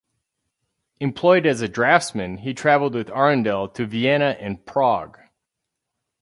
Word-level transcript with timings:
Employed 0.99 1.45
as 1.45 1.61
a 1.61 1.69
draftsman, 1.69 2.37
he 2.37 2.55
travelled 2.55 2.95
with 2.95 3.11
Arundel 3.11 3.67
to 3.67 3.85
Vienna 3.85 4.35
and 4.39 4.65
Prague. 4.65 5.19